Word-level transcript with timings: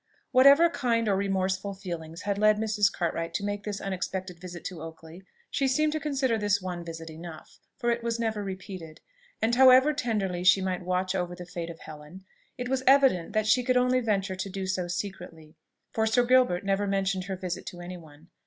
Whatever 0.31 0.67
kind 0.67 1.07
or 1.07 1.15
remorseful 1.15 1.75
feelings 1.75 2.23
had 2.23 2.39
led 2.39 2.57
Mrs. 2.57 2.91
Cartwright 2.91 3.35
to 3.35 3.43
make 3.43 3.63
this 3.65 3.79
unexpected 3.79 4.39
visit 4.41 4.65
to 4.65 4.81
Oakley, 4.81 5.21
she 5.51 5.67
seemed 5.67 5.91
to 5.93 5.99
consider 5.99 6.39
this 6.39 6.59
one 6.59 6.83
visit 6.83 7.07
enough 7.11 7.59
for 7.77 7.91
it 7.91 8.01
was 8.01 8.19
never 8.19 8.43
repeated: 8.43 8.99
and 9.43 9.53
however 9.53 9.93
tenderly 9.93 10.43
she 10.43 10.59
might 10.59 10.81
watch 10.81 11.13
over 11.13 11.35
the 11.35 11.45
fate 11.45 11.69
of 11.69 11.81
Helen, 11.81 12.25
it 12.57 12.67
was 12.67 12.81
evident 12.87 13.33
that 13.33 13.45
she 13.45 13.61
could 13.63 13.77
only 13.77 13.99
venture 13.99 14.35
to 14.35 14.49
do 14.49 14.65
so 14.65 14.87
secretly; 14.87 15.55
for 15.91 16.07
Sir 16.07 16.25
Gilbert 16.25 16.65
never 16.65 16.87
mentioned 16.87 17.25
her 17.25 17.35
visit 17.35 17.67
to 17.67 17.79
any 17.79 17.97
one. 17.97 18.29